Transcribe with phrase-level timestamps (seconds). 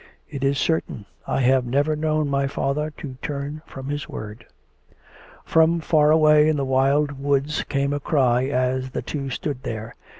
[0.11, 1.05] '*" It is certain.
[1.27, 4.47] I have never known my father to turn from his word."
[5.45, 9.93] From far away in the wild woods came a cry as the two stood there.